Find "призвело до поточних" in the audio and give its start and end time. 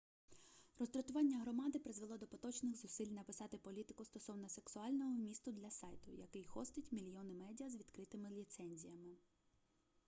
1.79-2.77